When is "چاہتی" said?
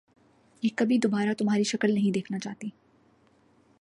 2.39-2.69